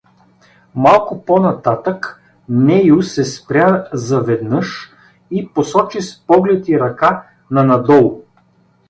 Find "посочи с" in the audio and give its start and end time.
5.53-6.19